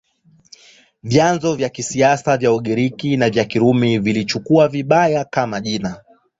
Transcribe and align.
Vyanzo 1.03 1.55
vya 1.55 1.69
kisasa 1.69 2.37
vya 2.37 2.53
Ugiriki 2.53 3.17
na 3.17 3.29
vya 3.29 3.45
Kirumi 3.45 3.99
viliichukulia 3.99 4.67
vibaya, 4.67 5.25
kama 5.25 5.61
jina. 5.61 6.01